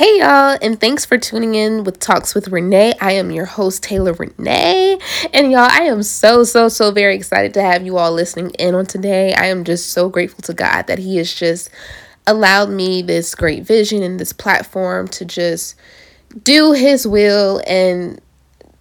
[0.00, 2.94] Hey y'all, and thanks for tuning in with Talks with Renee.
[3.02, 4.98] I am your host, Taylor Renee.
[5.34, 8.74] And y'all, I am so, so, so very excited to have you all listening in
[8.74, 9.34] on today.
[9.34, 11.68] I am just so grateful to God that He has just
[12.26, 15.74] allowed me this great vision and this platform to just
[16.44, 18.22] do His will and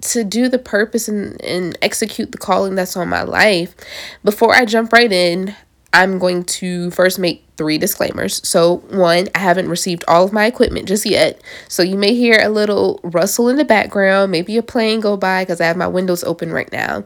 [0.00, 3.76] to do the purpose and, and execute the calling that's on my life.
[4.24, 5.54] Before I jump right in,
[5.92, 8.46] I'm going to first make three disclaimers.
[8.46, 11.40] So, one, I haven't received all of my equipment just yet.
[11.68, 15.42] So, you may hear a little rustle in the background, maybe a plane go by
[15.42, 17.04] because I have my windows open right now.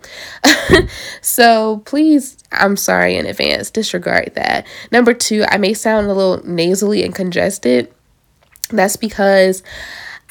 [1.20, 4.66] so, please, I'm sorry in advance, disregard that.
[4.90, 7.92] Number two, I may sound a little nasally and congested.
[8.70, 9.62] That's because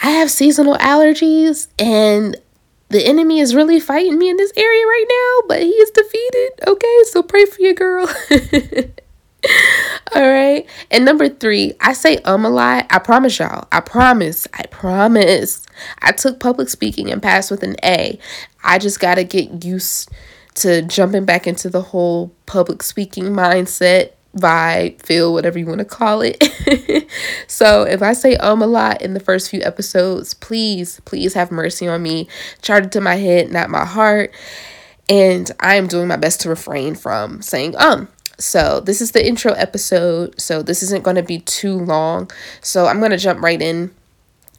[0.02, 2.38] I have seasonal allergies and
[2.90, 6.52] the enemy is really fighting me in this area right now, but he is defeated.
[6.68, 8.08] Okay, so pray for your girl.
[10.16, 10.68] All right.
[10.90, 12.88] And number three, I say um a lot.
[12.90, 13.68] I promise y'all.
[13.72, 14.48] I promise.
[14.54, 15.66] I promise.
[16.02, 18.20] I took public speaking and passed with an A.
[18.64, 20.10] I just got to get used
[20.56, 25.86] to jumping back into the whole public speaking mindset vibe, feel, whatever you want to
[25.86, 27.10] call it.
[27.48, 31.52] so if I say um a lot in the first few episodes, please, please have
[31.52, 32.28] mercy on me.
[32.62, 34.34] Chart it to my head, not my heart.
[35.10, 38.10] And I am doing my best to refrain from saying um.
[38.40, 40.40] So this is the intro episode.
[40.40, 42.30] So this isn't going to be too long.
[42.62, 43.92] So I'm going to jump right in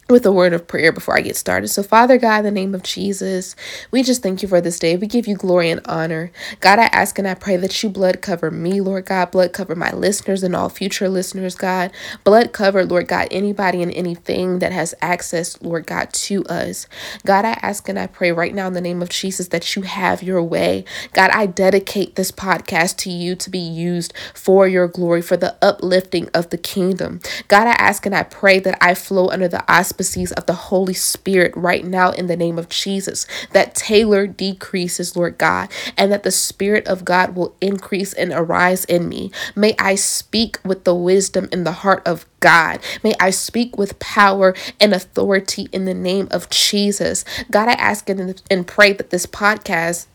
[0.09, 1.67] with a word of prayer before I get started.
[1.67, 3.55] So, Father God, in the name of Jesus,
[3.91, 4.97] we just thank you for this day.
[4.97, 6.31] We give you glory and honor.
[6.61, 9.75] God, I ask and I pray that you blood cover me, Lord God, blood cover
[9.75, 11.91] my listeners and all future listeners, God.
[12.23, 16.87] Blood cover, Lord God, anybody and anything that has access, Lord God, to us.
[17.23, 19.83] God, I ask and I pray right now in the name of Jesus that you
[19.83, 20.85] have your way.
[21.13, 25.55] God, I dedicate this podcast to you to be used for your glory, for the
[25.61, 27.19] uplifting of the kingdom.
[27.47, 30.53] God, I ask and I pray that I flow under the auspices auspices of the
[30.53, 33.27] Holy Spirit right now in the name of Jesus.
[33.51, 38.85] That Taylor decreases, Lord God, and that the Spirit of God will increase and arise
[38.85, 39.31] in me.
[39.55, 42.79] May I speak with the wisdom in the heart of God.
[43.03, 47.25] May I speak with power and authority in the name of Jesus.
[47.51, 50.05] God, I ask and, and pray that this podcast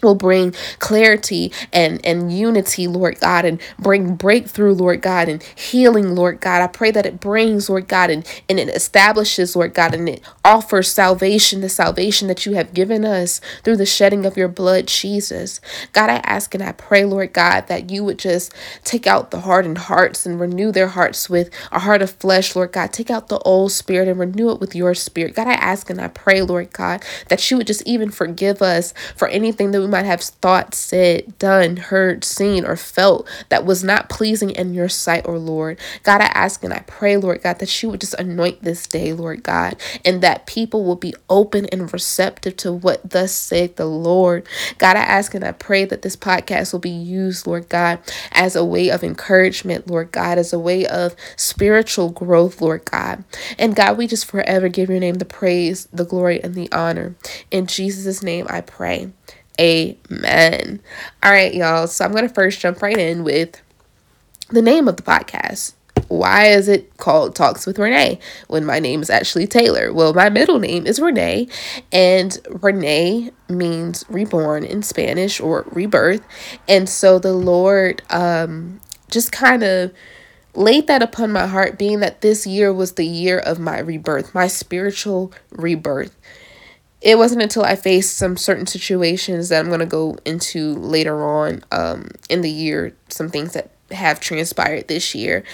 [0.00, 6.14] will bring clarity and and unity lord god and bring breakthrough lord god and healing
[6.14, 6.62] lord god.
[6.62, 10.22] I pray that it brings lord god and and it establishes lord god and it
[10.44, 14.86] offers salvation the salvation that you have given us through the shedding of your blood
[14.86, 15.60] jesus.
[15.92, 18.52] God i ask and i pray lord god that you would just
[18.84, 22.72] take out the hardened hearts and renew their hearts with a heart of flesh lord
[22.72, 22.92] god.
[22.92, 25.34] Take out the old spirit and renew it with your spirit.
[25.34, 28.94] God i ask and i pray lord god that you would just even forgive us
[29.16, 33.84] for anything that we might have thought, said, done, heard, seen, or felt that was
[33.84, 35.78] not pleasing in your sight, or Lord.
[36.02, 39.12] God, I ask and I pray, Lord God, that you would just anoint this day,
[39.12, 43.86] Lord God, and that people will be open and receptive to what thus saith the
[43.86, 44.46] Lord.
[44.78, 47.98] God, I ask and I pray that this podcast will be used, Lord God,
[48.32, 53.24] as a way of encouragement, Lord God, as a way of spiritual growth, Lord God.
[53.58, 57.14] And God, we just forever give your name the praise, the glory, and the honor.
[57.50, 59.10] In Jesus' name I pray.
[59.60, 60.80] Amen.
[61.22, 61.86] All right, y'all.
[61.86, 63.60] So I'm going to first jump right in with
[64.48, 65.74] the name of the podcast.
[66.08, 68.18] Why is it called Talks with Renee
[68.48, 69.92] when my name is actually Taylor?
[69.92, 71.48] Well, my middle name is Renee,
[71.90, 76.22] and Renee means reborn in Spanish or rebirth.
[76.68, 78.80] And so the Lord um,
[79.10, 79.92] just kind of
[80.54, 84.34] laid that upon my heart, being that this year was the year of my rebirth,
[84.34, 86.14] my spiritual rebirth
[87.02, 91.22] it wasn't until I faced some certain situations that I'm going to go into later
[91.24, 95.44] on um, in the year, some things that have transpired this year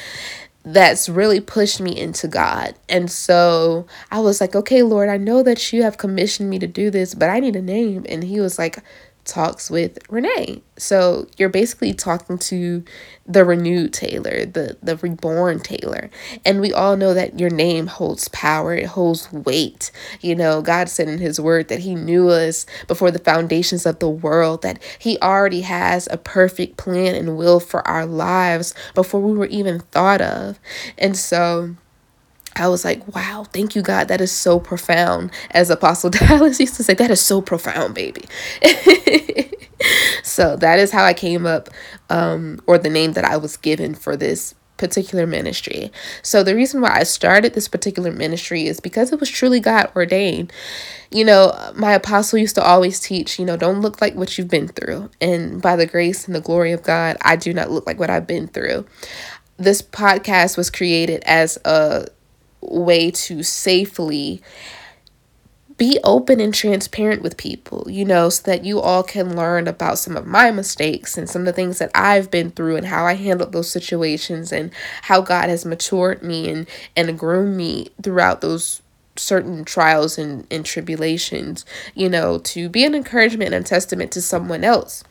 [0.64, 2.74] that's really pushed me into God.
[2.88, 6.66] And so I was like, okay, Lord, I know that you have commissioned me to
[6.66, 8.04] do this, but I need a name.
[8.08, 8.78] And he was like,
[9.28, 10.62] talks with Renee.
[10.76, 12.84] So you're basically talking to
[13.26, 16.10] the renewed Taylor, the the reborn Taylor.
[16.44, 19.92] And we all know that your name holds power, it holds weight.
[20.20, 23.98] You know, God said in his word that he knew us before the foundations of
[23.98, 29.20] the world, that he already has a perfect plan and will for our lives before
[29.20, 30.58] we were even thought of.
[30.96, 31.76] And so
[32.60, 34.08] I was like, wow, thank you, God.
[34.08, 35.30] That is so profound.
[35.50, 38.24] As Apostle Dallas used to say, that is so profound, baby.
[40.22, 41.68] so that is how I came up,
[42.10, 45.92] um, or the name that I was given for this particular ministry.
[46.22, 49.90] So the reason why I started this particular ministry is because it was truly God
[49.94, 50.52] ordained.
[51.10, 54.48] You know, my apostle used to always teach, you know, don't look like what you've
[54.48, 55.10] been through.
[55.20, 58.10] And by the grace and the glory of God, I do not look like what
[58.10, 58.86] I've been through.
[59.56, 62.06] This podcast was created as a
[62.70, 64.42] way to safely
[65.78, 69.96] be open and transparent with people, you know, so that you all can learn about
[69.96, 73.06] some of my mistakes and some of the things that I've been through and how
[73.06, 74.72] I handled those situations and
[75.02, 78.82] how God has matured me and and groomed me throughout those
[79.14, 84.64] certain trials and, and tribulations, you know, to be an encouragement and testament to someone
[84.64, 85.04] else.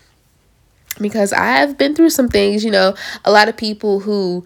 [0.99, 4.45] Because I've been through some things, you know, a lot of people who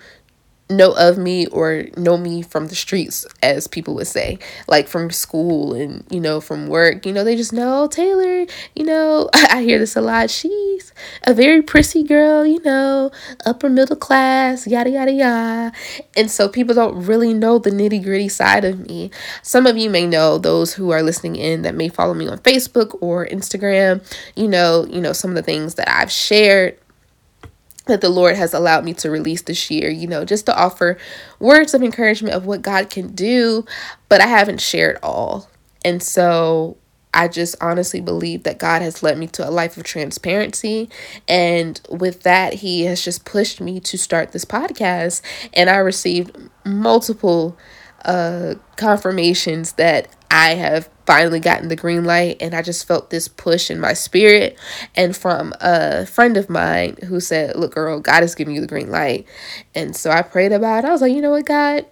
[0.71, 4.39] know of me or know me from the streets as people would say.
[4.67, 8.45] Like from school and you know from work you know they just know taylor
[8.75, 10.29] you know i hear this a lot.
[10.29, 13.11] She's a very prissy girl you know
[13.45, 15.71] upper middle class yada yada yada.
[16.15, 19.11] And so people don't really know the nitty gritty side of me.
[19.43, 22.37] Some of you may know those who are listening in that may follow me on
[22.39, 24.03] facebook or instagram
[24.35, 26.77] you know you know some of the things that i've shared
[27.87, 30.97] that the Lord has allowed me to release this year, you know, just to offer
[31.39, 33.65] words of encouragement of what God can do,
[34.07, 35.49] but I haven't shared all.
[35.83, 36.77] And so
[37.13, 40.89] I just honestly believe that God has led me to a life of transparency.
[41.27, 45.21] And with that, He has just pushed me to start this podcast.
[45.53, 47.57] And I received multiple
[48.05, 53.27] uh, confirmations that I have finally gotten the green light and I just felt this
[53.27, 54.57] push in my spirit
[54.95, 58.67] and from a friend of mine who said, "Look girl, God is giving you the
[58.67, 59.27] green light."
[59.75, 60.87] And so I prayed about it.
[60.87, 61.85] I was like, "You know what, God?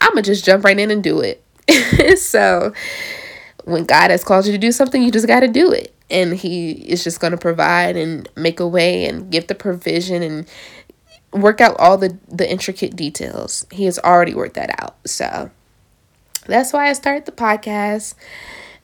[0.00, 1.44] I'm going to just jump right in and do it."
[2.18, 2.72] so
[3.64, 5.94] when God has called you to do something, you just got to do it.
[6.08, 10.22] And he is just going to provide and make a way and give the provision
[10.22, 10.48] and
[11.34, 13.66] work out all the the intricate details.
[13.70, 14.96] He has already worked that out.
[15.06, 15.50] So
[16.46, 18.14] that's why I started the podcast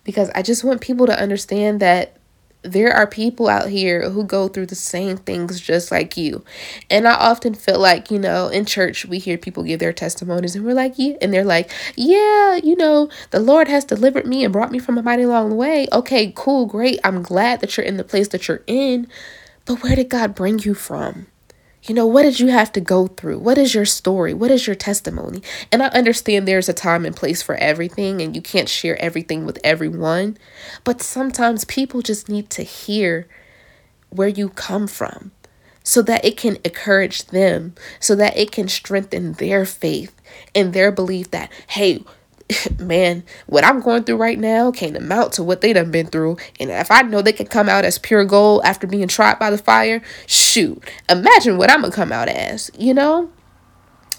[0.04, 2.18] because I just want people to understand that
[2.62, 6.44] there are people out here who go through the same things just like you.
[6.90, 10.56] And I often feel like, you know, in church we hear people give their testimonies
[10.56, 14.44] and we're like, yeah, and they're like, yeah, you know, the Lord has delivered me
[14.44, 15.86] and brought me from a mighty long way.
[15.92, 16.98] Okay, cool, great.
[17.04, 19.06] I'm glad that you're in the place that you're in.
[19.64, 21.26] But where did God bring you from?
[21.82, 23.38] You know, what did you have to go through?
[23.38, 24.34] What is your story?
[24.34, 25.42] What is your testimony?
[25.70, 29.46] And I understand there's a time and place for everything, and you can't share everything
[29.46, 30.36] with everyone.
[30.84, 33.26] But sometimes people just need to hear
[34.10, 35.30] where you come from
[35.82, 40.14] so that it can encourage them, so that it can strengthen their faith
[40.54, 42.04] and their belief that, hey,
[42.78, 46.38] man, what I'm going through right now can't amount to what they done been through.
[46.58, 49.50] And if I know they can come out as pure gold after being tried by
[49.50, 53.30] the fire, shoot, imagine what I'm gonna come out as, you know?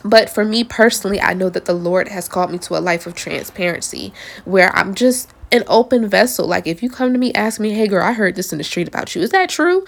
[0.03, 3.05] But for me personally, I know that the Lord has called me to a life
[3.05, 4.13] of transparency
[4.45, 6.47] where I'm just an open vessel.
[6.47, 8.63] Like if you come to me, ask me, hey girl, I heard this in the
[8.63, 9.21] street about you.
[9.21, 9.83] Is that true?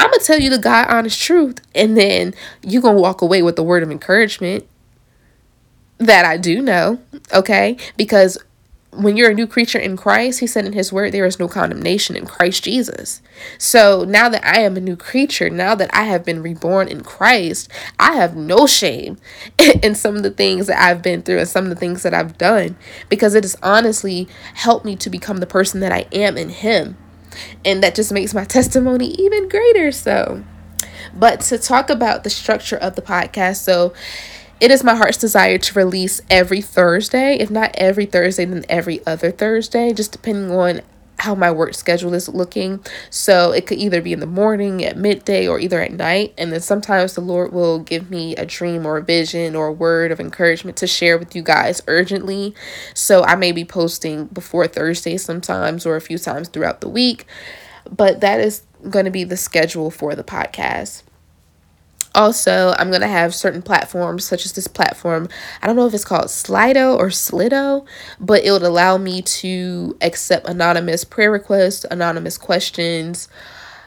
[0.00, 1.60] I'm gonna tell you the God honest truth.
[1.74, 4.66] And then you gonna walk away with the word of encouragement
[5.98, 7.00] that I do know,
[7.32, 7.76] okay?
[7.96, 8.38] Because
[8.92, 11.48] when you're a new creature in Christ, he said in his word, there is no
[11.48, 13.22] condemnation in Christ Jesus.
[13.56, 17.02] So now that I am a new creature, now that I have been reborn in
[17.02, 19.16] Christ, I have no shame
[19.82, 22.12] in some of the things that I've been through and some of the things that
[22.12, 22.76] I've done
[23.08, 26.98] because it has honestly helped me to become the person that I am in him.
[27.64, 29.90] And that just makes my testimony even greater.
[29.90, 30.44] So,
[31.14, 33.94] but to talk about the structure of the podcast, so
[34.62, 39.04] it is my heart's desire to release every Thursday, if not every Thursday, then every
[39.04, 40.82] other Thursday, just depending on
[41.18, 42.78] how my work schedule is looking.
[43.10, 46.32] So it could either be in the morning, at midday, or either at night.
[46.38, 49.72] And then sometimes the Lord will give me a dream or a vision or a
[49.72, 52.54] word of encouragement to share with you guys urgently.
[52.94, 57.26] So I may be posting before Thursday sometimes or a few times throughout the week.
[57.90, 61.02] But that is going to be the schedule for the podcast.
[62.14, 65.28] Also, I'm going to have certain platforms, such as this platform.
[65.62, 67.86] I don't know if it's called Slido or Slido,
[68.20, 73.28] but it would allow me to accept anonymous prayer requests, anonymous questions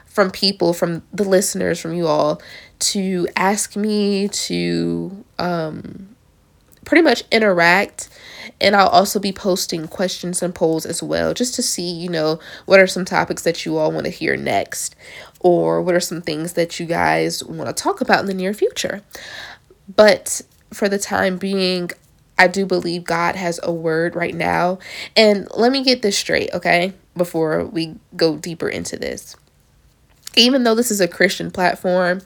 [0.05, 2.41] from people, from the listeners, from you all,
[2.79, 6.15] to ask me to um,
[6.84, 8.10] pretty much interact
[8.62, 12.39] and I'll also be posting questions and polls as well, just to see, you know,
[12.65, 14.96] what are some topics that you all want to hear next
[15.46, 18.52] or what are some things that you guys want to talk about in the near
[18.52, 19.04] future.
[19.96, 20.42] But
[20.74, 21.92] for the time being,
[22.40, 24.80] I do believe God has a word right now.
[25.16, 29.36] And let me get this straight, okay, before we go deeper into this.
[30.36, 32.22] Even though this is a Christian platform,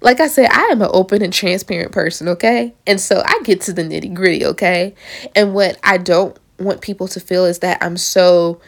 [0.00, 2.72] like I said, I am an open and transparent person, okay?
[2.86, 4.94] And so I get to the nitty gritty, okay?
[5.34, 8.60] And what I don't want people to feel is that I'm so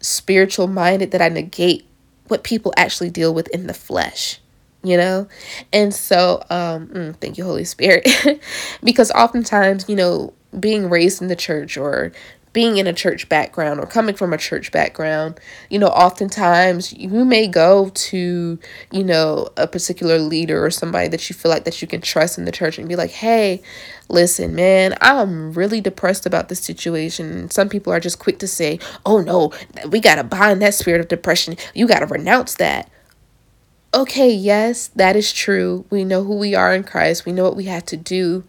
[0.00, 1.86] spiritual minded that I negate
[2.30, 4.40] what people actually deal with in the flesh
[4.82, 5.28] you know?
[5.72, 8.08] And so um mm, thank you holy spirit.
[8.82, 12.12] Because oftentimes you know being raised in the church or
[12.52, 15.38] being in a church background or coming from a church background,
[15.68, 18.58] you know, oftentimes you may go to,
[18.90, 22.38] you know, a particular leader or somebody that you feel like that you can trust
[22.38, 23.62] in the church and be like, "Hey,
[24.08, 28.80] listen, man, I'm really depressed about this situation." Some people are just quick to say,
[29.06, 29.52] "Oh no,
[29.88, 31.56] we got to bind that spirit of depression.
[31.74, 32.90] You got to renounce that."
[33.92, 35.84] Okay, yes, that is true.
[35.90, 37.26] We know who we are in Christ.
[37.26, 38.44] We know what we have to do.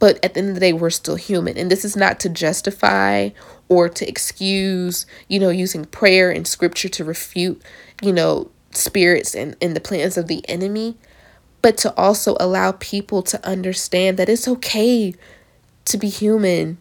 [0.00, 1.56] But at the end of the day, we're still human.
[1.56, 3.30] And this is not to justify
[3.68, 7.62] or to excuse, you know, using prayer and scripture to refute,
[8.02, 10.96] you know, spirits and, and the plans of the enemy,
[11.62, 15.14] but to also allow people to understand that it's okay
[15.84, 16.78] to be human.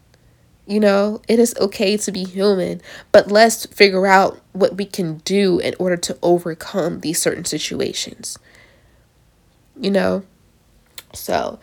[0.65, 2.79] You know, it is okay to be human,
[3.11, 8.38] but let's figure out what we can do in order to overcome these certain situations.
[9.79, 10.23] You know?
[11.13, 11.59] So,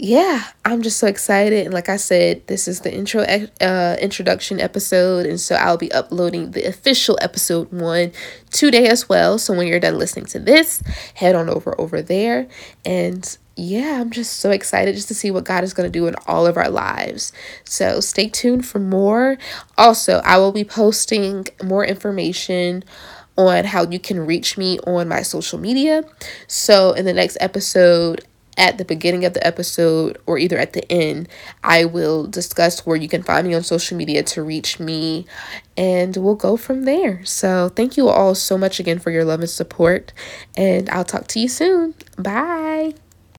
[0.00, 1.64] yeah, I'm just so excited.
[1.64, 3.22] And like I said, this is the intro
[3.60, 8.12] uh, introduction episode, and so I'll be uploading the official episode one
[8.50, 9.38] today as well.
[9.38, 10.82] So when you're done listening to this,
[11.14, 12.46] head on over over there.
[12.84, 16.06] And yeah, I'm just so excited just to see what God is going to do
[16.06, 17.32] in all of our lives.
[17.64, 19.36] So stay tuned for more.
[19.76, 22.84] Also, I will be posting more information
[23.36, 26.04] on how you can reach me on my social media.
[26.46, 28.24] So in the next episode,
[28.58, 31.28] at the beginning of the episode or either at the end,
[31.64, 35.26] I will discuss where you can find me on social media to reach me
[35.76, 37.24] and we'll go from there.
[37.24, 40.12] So, thank you all so much again for your love and support,
[40.56, 41.94] and I'll talk to you soon.
[42.18, 42.94] Bye.